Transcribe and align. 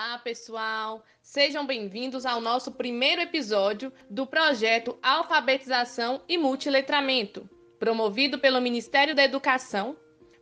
Olá, 0.00 0.16
pessoal! 0.16 1.04
Sejam 1.20 1.66
bem-vindos 1.66 2.24
ao 2.24 2.40
nosso 2.40 2.70
primeiro 2.70 3.20
episódio 3.20 3.92
do 4.08 4.24
projeto 4.24 4.96
Alfabetização 5.02 6.22
e 6.28 6.38
Multiletramento, 6.38 7.50
promovido 7.80 8.38
pelo 8.38 8.60
Ministério 8.60 9.12
da 9.12 9.24
Educação, 9.24 9.96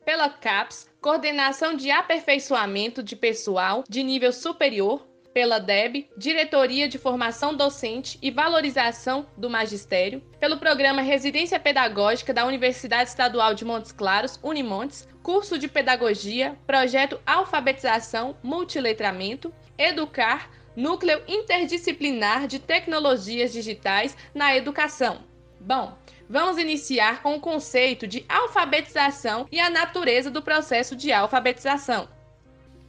pela 0.05 0.29
CAPES, 0.29 0.91
Coordenação 1.01 1.75
de 1.75 1.91
Aperfeiçoamento 1.91 3.03
de 3.03 3.17
Pessoal 3.17 3.83
de 3.89 4.03
Nível 4.03 4.31
Superior, 4.31 5.09
pela 5.37 5.59
DEB, 5.59 6.09
Diretoria 6.17 6.89
de 6.89 6.97
Formação 6.97 7.55
Docente 7.55 8.19
e 8.23 8.31
Valorização 8.31 9.27
do 9.37 9.51
Magistério, 9.51 10.23
pelo 10.41 10.57
Programa 10.57 11.03
Residência 11.03 11.61
Pedagógica 11.61 12.33
da 12.33 12.47
Universidade 12.47 13.11
Estadual 13.11 13.53
de 13.53 13.63
Montes 13.63 13.93
Claros, 13.93 14.41
Unimontes, 14.43 15.07
curso 15.23 15.59
de 15.59 15.69
Pedagogia, 15.69 16.57
projeto 16.67 17.21
Alfabetização, 17.27 18.35
Multiletramento, 18.43 19.53
Educar, 19.77 20.49
Núcleo 20.75 21.23
Interdisciplinar 21.29 22.47
de 22.47 22.59
Tecnologias 22.59 23.53
Digitais 23.53 24.17
na 24.35 24.57
Educação. 24.57 25.19
Bom, 25.61 25.99
vamos 26.31 26.57
iniciar 26.57 27.23
com 27.23 27.35
o 27.35 27.41
conceito 27.41 28.07
de 28.07 28.25
alfabetização 28.27 29.47
e 29.53 29.61
a 29.61 29.69
natureza 29.69 30.31
do 30.31 30.41
processo 30.41 30.97
de 30.97 31.13
alfabetização. 31.13 32.16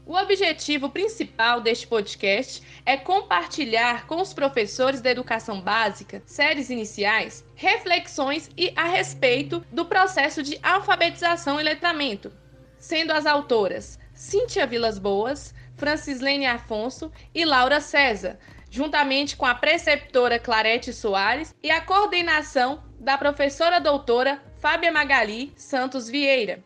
O 0.07 0.15
objetivo 0.15 0.89
principal 0.89 1.59
deste 1.59 1.85
podcast 1.85 2.63
é 2.85 2.95
compartilhar 2.95 4.07
com 4.07 4.21
os 4.21 4.33
professores 4.33 5.01
da 5.01 5.11
educação 5.11 5.59
básica, 5.59 6.23
séries 6.25 6.69
iniciais, 6.69 7.43
reflexões 7.55 8.49
e 8.55 8.71
a 8.73 8.85
respeito 8.85 9.59
do 9.69 9.83
processo 9.83 10.41
de 10.41 10.57
alfabetização 10.63 11.59
e 11.59 11.63
letramento, 11.63 12.31
sendo 12.79 13.11
as 13.11 13.25
autoras 13.25 13.99
Cíntia 14.13 14.65
Vilas 14.65 14.97
Boas, 14.97 15.53
Francislene 15.75 16.45
Afonso 16.45 17.11
e 17.35 17.43
Laura 17.43 17.81
César, 17.81 18.39
juntamente 18.71 19.35
com 19.35 19.45
a 19.45 19.55
preceptora 19.55 20.39
Clarete 20.39 20.93
Soares 20.93 21.53
e 21.61 21.69
a 21.69 21.81
coordenação 21.81 22.81
da 22.97 23.17
professora 23.17 23.77
doutora 23.81 24.41
Fábia 24.57 24.89
Magali 24.89 25.51
Santos 25.57 26.07
Vieira. 26.07 26.63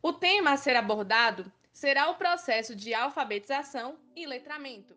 O 0.00 0.12
tema 0.12 0.52
a 0.52 0.56
ser 0.56 0.76
abordado 0.76 1.50
será 1.74 2.08
o 2.08 2.14
processo 2.14 2.74
de 2.74 2.94
alfabetização 2.94 3.98
e 4.14 4.24
letramento. 4.24 4.96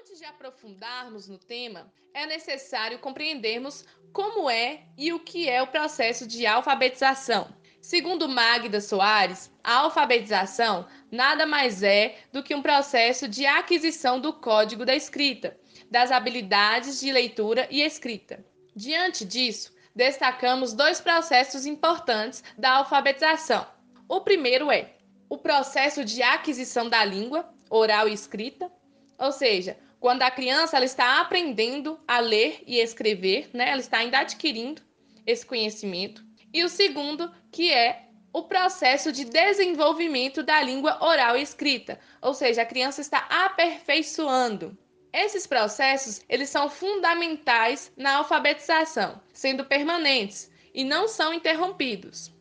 Antes 0.00 0.18
de 0.18 0.24
aprofundarmos 0.24 1.28
no 1.28 1.38
tema, 1.38 1.92
é 2.14 2.26
necessário 2.26 2.98
compreendermos 2.98 3.84
como 4.10 4.48
é 4.48 4.86
e 4.96 5.12
o 5.12 5.20
que 5.20 5.48
é 5.48 5.62
o 5.62 5.66
processo 5.66 6.26
de 6.26 6.46
alfabetização. 6.46 7.54
Segundo 7.82 8.28
Magda 8.28 8.80
Soares, 8.80 9.52
a 9.62 9.80
alfabetização 9.80 10.88
nada 11.12 11.46
mais 11.46 11.82
é 11.82 12.16
do 12.32 12.42
que 12.42 12.54
um 12.54 12.62
processo 12.62 13.28
de 13.28 13.46
aquisição 13.46 14.18
do 14.18 14.32
código 14.32 14.84
da 14.84 14.96
escrita, 14.96 15.58
das 15.90 16.10
habilidades 16.10 17.00
de 17.00 17.12
leitura 17.12 17.68
e 17.70 17.82
escrita. 17.82 18.44
Diante 18.78 19.24
disso, 19.24 19.74
destacamos 19.92 20.72
dois 20.72 21.00
processos 21.00 21.66
importantes 21.66 22.44
da 22.56 22.76
alfabetização. 22.76 23.66
O 24.08 24.20
primeiro 24.20 24.70
é 24.70 24.94
o 25.28 25.36
processo 25.36 26.04
de 26.04 26.22
aquisição 26.22 26.88
da 26.88 27.04
língua, 27.04 27.52
oral 27.68 28.08
e 28.08 28.12
escrita, 28.12 28.70
ou 29.18 29.32
seja, 29.32 29.76
quando 29.98 30.22
a 30.22 30.30
criança 30.30 30.76
ela 30.76 30.84
está 30.84 31.20
aprendendo 31.20 31.98
a 32.06 32.20
ler 32.20 32.62
e 32.68 32.78
escrever, 32.78 33.50
né? 33.52 33.68
ela 33.68 33.80
está 33.80 33.98
ainda 33.98 34.20
adquirindo 34.20 34.80
esse 35.26 35.44
conhecimento. 35.44 36.24
E 36.54 36.62
o 36.62 36.68
segundo, 36.68 37.34
que 37.50 37.72
é 37.72 38.04
o 38.32 38.44
processo 38.44 39.10
de 39.10 39.24
desenvolvimento 39.24 40.40
da 40.40 40.62
língua 40.62 41.04
oral 41.04 41.36
e 41.36 41.42
escrita, 41.42 41.98
ou 42.22 42.32
seja, 42.32 42.62
a 42.62 42.66
criança 42.66 43.00
está 43.00 43.26
aperfeiçoando 43.28 44.78
esses 45.12 45.46
processos, 45.46 46.20
eles 46.28 46.50
são 46.50 46.68
fundamentais 46.68 47.92
na 47.96 48.16
alfabetização, 48.16 49.20
sendo 49.32 49.64
permanentes 49.64 50.50
e 50.74 50.84
não 50.84 51.08
são 51.08 51.32
interrompidos. 51.32 52.32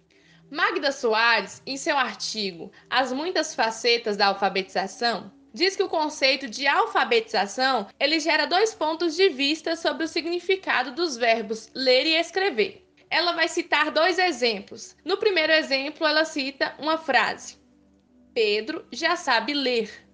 Magda 0.49 0.91
Soares, 0.91 1.61
em 1.65 1.75
seu 1.75 1.97
artigo 1.97 2.71
As 2.89 3.11
muitas 3.11 3.53
facetas 3.53 4.15
da 4.15 4.27
alfabetização, 4.27 5.31
diz 5.53 5.75
que 5.75 5.83
o 5.83 5.89
conceito 5.89 6.47
de 6.47 6.67
alfabetização, 6.67 7.87
ele 7.99 8.19
gera 8.19 8.45
dois 8.45 8.73
pontos 8.73 9.15
de 9.15 9.29
vista 9.29 9.75
sobre 9.75 10.03
o 10.03 10.07
significado 10.07 10.91
dos 10.91 11.17
verbos 11.17 11.69
ler 11.73 12.05
e 12.05 12.15
escrever. 12.15 12.85
Ela 13.09 13.33
vai 13.33 13.47
citar 13.47 13.91
dois 13.91 14.19
exemplos. 14.19 14.95
No 15.03 15.17
primeiro 15.17 15.51
exemplo, 15.53 16.05
ela 16.05 16.25
cita 16.25 16.75
uma 16.77 16.97
frase: 16.97 17.57
Pedro 18.33 18.85
já 18.91 19.15
sabe 19.15 19.53
ler. 19.53 20.06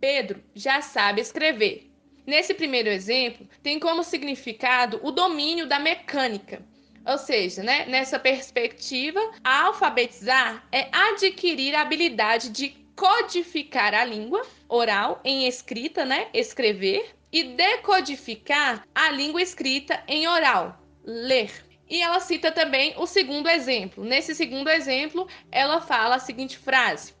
Pedro 0.00 0.42
já 0.54 0.80
sabe 0.80 1.20
escrever. 1.20 1.90
Nesse 2.26 2.52
primeiro 2.54 2.88
exemplo, 2.88 3.48
tem 3.62 3.78
como 3.78 4.04
significado 4.04 5.00
o 5.02 5.10
domínio 5.10 5.66
da 5.66 5.78
mecânica. 5.78 6.62
Ou 7.06 7.16
seja, 7.16 7.62
né, 7.62 7.86
nessa 7.86 8.18
perspectiva, 8.18 9.18
alfabetizar 9.42 10.66
é 10.70 10.88
adquirir 10.92 11.74
a 11.74 11.80
habilidade 11.80 12.50
de 12.50 12.68
codificar 12.94 13.94
a 13.94 14.04
língua 14.04 14.42
oral 14.68 15.20
em 15.24 15.46
escrita, 15.48 16.04
né, 16.04 16.28
escrever, 16.34 17.14
e 17.32 17.44
decodificar 17.44 18.86
a 18.94 19.10
língua 19.10 19.40
escrita 19.40 20.02
em 20.06 20.26
oral, 20.26 20.80
ler. 21.04 21.50
E 21.88 22.02
ela 22.02 22.20
cita 22.20 22.52
também 22.52 22.94
o 22.98 23.06
segundo 23.06 23.48
exemplo. 23.48 24.04
Nesse 24.04 24.34
segundo 24.34 24.68
exemplo, 24.68 25.26
ela 25.50 25.80
fala 25.80 26.16
a 26.16 26.20
seguinte 26.20 26.58
frase: 26.58 27.14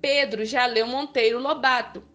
Pedro 0.00 0.44
já 0.44 0.66
leu 0.66 0.86
Monteiro 0.86 1.40
Lobato. 1.40 2.11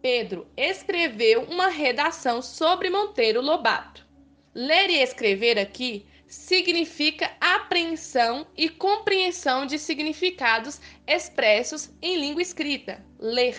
Pedro 0.00 0.46
escreveu 0.56 1.42
uma 1.42 1.66
redação 1.66 2.40
sobre 2.40 2.88
Monteiro 2.88 3.40
Lobato. 3.40 4.06
Ler 4.54 4.90
e 4.90 5.02
escrever 5.02 5.58
aqui 5.58 6.06
significa 6.26 7.32
apreensão 7.40 8.46
e 8.56 8.68
compreensão 8.68 9.66
de 9.66 9.76
significados 9.76 10.80
expressos 11.06 11.90
em 12.00 12.16
língua 12.16 12.42
escrita, 12.42 13.04
ler, 13.18 13.56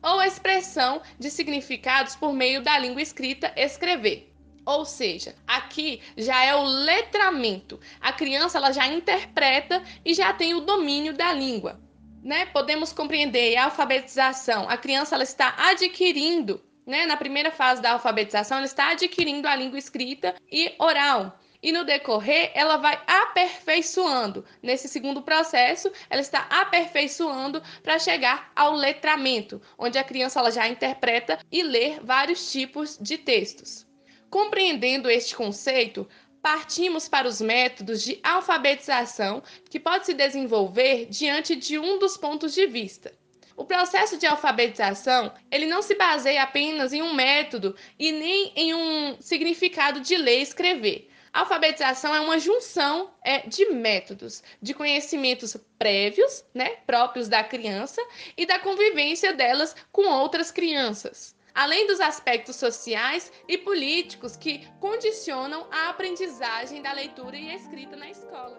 ou 0.00 0.22
expressão 0.22 1.02
de 1.18 1.28
significados 1.28 2.14
por 2.14 2.32
meio 2.32 2.62
da 2.62 2.78
língua 2.78 3.02
escrita, 3.02 3.52
escrever. 3.56 4.32
Ou 4.64 4.84
seja, 4.84 5.34
aqui 5.44 6.00
já 6.16 6.44
é 6.44 6.54
o 6.54 6.62
letramento. 6.62 7.80
A 8.00 8.12
criança 8.12 8.58
ela 8.58 8.70
já 8.70 8.86
interpreta 8.86 9.82
e 10.04 10.14
já 10.14 10.32
tem 10.32 10.54
o 10.54 10.60
domínio 10.60 11.14
da 11.14 11.32
língua 11.32 11.80
né, 12.22 12.46
podemos 12.46 12.92
compreender 12.92 13.56
a 13.56 13.64
alfabetização. 13.64 14.68
A 14.68 14.76
criança 14.76 15.14
ela 15.14 15.24
está 15.24 15.54
adquirindo, 15.56 16.62
né, 16.86 17.06
na 17.06 17.16
primeira 17.16 17.50
fase 17.50 17.80
da 17.80 17.92
alfabetização, 17.92 18.58
ela 18.58 18.66
está 18.66 18.90
adquirindo 18.90 19.48
a 19.48 19.56
língua 19.56 19.78
escrita 19.78 20.34
e 20.50 20.74
oral. 20.78 21.38
E 21.62 21.72
no 21.72 21.84
decorrer, 21.84 22.50
ela 22.54 22.78
vai 22.78 22.98
aperfeiçoando. 23.06 24.44
Nesse 24.62 24.88
segundo 24.88 25.20
processo, 25.20 25.92
ela 26.08 26.22
está 26.22 26.46
aperfeiçoando 26.48 27.62
para 27.82 27.98
chegar 27.98 28.50
ao 28.56 28.72
letramento, 28.72 29.60
onde 29.78 29.98
a 29.98 30.04
criança 30.04 30.40
ela 30.40 30.50
já 30.50 30.66
interpreta 30.66 31.38
e 31.52 31.62
lê 31.62 32.00
vários 32.00 32.50
tipos 32.50 32.96
de 32.98 33.18
textos. 33.18 33.86
Compreendendo 34.30 35.10
este 35.10 35.36
conceito, 35.36 36.08
partimos 36.42 37.08
para 37.08 37.28
os 37.28 37.40
métodos 37.40 38.02
de 38.02 38.18
alfabetização 38.22 39.42
que 39.68 39.78
pode 39.78 40.06
se 40.06 40.14
desenvolver 40.14 41.06
diante 41.06 41.54
de 41.54 41.78
um 41.78 41.98
dos 41.98 42.16
pontos 42.16 42.54
de 42.54 42.66
vista. 42.66 43.12
O 43.56 43.64
processo 43.64 44.16
de 44.16 44.26
alfabetização, 44.26 45.32
ele 45.50 45.66
não 45.66 45.82
se 45.82 45.94
baseia 45.94 46.42
apenas 46.42 46.92
em 46.94 47.02
um 47.02 47.12
método 47.12 47.76
e 47.98 48.10
nem 48.10 48.52
em 48.56 48.74
um 48.74 49.20
significado 49.20 50.00
de 50.00 50.16
ler 50.16 50.38
e 50.38 50.42
escrever. 50.42 51.10
A 51.32 51.40
alfabetização 51.40 52.14
é 52.14 52.20
uma 52.20 52.38
junção 52.38 53.10
é, 53.22 53.46
de 53.46 53.66
métodos, 53.66 54.42
de 54.62 54.74
conhecimentos 54.74 55.56
prévios, 55.78 56.44
né, 56.54 56.70
próprios 56.86 57.28
da 57.28 57.44
criança 57.44 58.00
e 58.36 58.46
da 58.46 58.58
convivência 58.58 59.32
delas 59.32 59.76
com 59.92 60.08
outras 60.08 60.50
crianças 60.50 61.38
além 61.60 61.86
dos 61.86 62.00
aspectos 62.00 62.56
sociais 62.56 63.30
e 63.46 63.58
políticos 63.58 64.34
que 64.34 64.66
condicionam 64.80 65.66
a 65.70 65.90
aprendizagem 65.90 66.80
da 66.80 66.90
leitura 66.90 67.36
e 67.36 67.54
escrita 67.54 67.94
na 67.96 68.08
escola. 68.08 68.58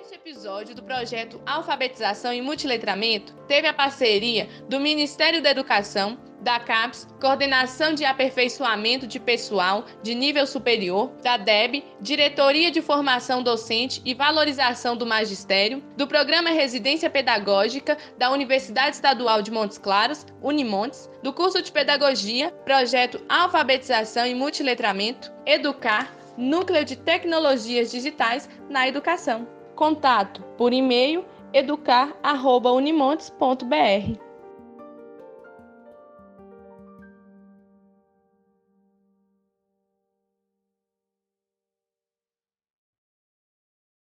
Este 0.00 0.14
episódio 0.14 0.74
do 0.74 0.82
projeto 0.82 1.38
Alfabetização 1.44 2.32
e 2.32 2.40
Multiletramento 2.40 3.34
teve 3.46 3.68
a 3.68 3.74
parceria 3.74 4.48
do 4.66 4.80
Ministério 4.80 5.42
da 5.42 5.50
Educação, 5.50 6.18
da 6.42 6.58
CAPES, 6.58 7.06
Coordenação 7.20 7.94
de 7.94 8.04
Aperfeiçoamento 8.04 9.06
de 9.06 9.20
Pessoal 9.20 9.84
de 10.02 10.14
Nível 10.14 10.46
Superior, 10.46 11.12
da 11.22 11.36
DEB, 11.36 11.84
Diretoria 12.00 12.70
de 12.70 12.82
Formação 12.82 13.42
Docente 13.42 14.02
e 14.04 14.12
Valorização 14.12 14.96
do 14.96 15.06
Magistério, 15.06 15.82
do 15.96 16.06
Programa 16.06 16.50
Residência 16.50 17.08
Pedagógica 17.08 17.96
da 18.18 18.30
Universidade 18.30 18.96
Estadual 18.96 19.40
de 19.40 19.50
Montes 19.50 19.78
Claros, 19.78 20.26
Unimontes, 20.42 21.08
do 21.22 21.32
curso 21.32 21.62
de 21.62 21.70
Pedagogia, 21.70 22.50
Projeto 22.64 23.22
Alfabetização 23.28 24.26
e 24.26 24.34
Multiletramento, 24.34 25.32
Educar, 25.46 26.12
Núcleo 26.36 26.84
de 26.84 26.96
Tecnologias 26.96 27.90
Digitais 27.90 28.48
na 28.68 28.88
Educação. 28.88 29.46
Contato 29.76 30.42
por 30.56 30.72
e-mail 30.72 31.24
educar.unimontes.br. 31.52 34.31